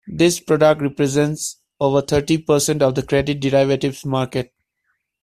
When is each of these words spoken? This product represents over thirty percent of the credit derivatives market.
This 0.07 0.39
product 0.39 0.81
represents 0.81 1.57
over 1.79 2.01
thirty 2.01 2.39
percent 2.39 2.81
of 2.81 2.95
the 2.95 3.03
credit 3.05 3.39
derivatives 3.39 4.03
market. 4.03 4.51